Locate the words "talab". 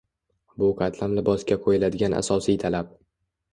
2.67-2.93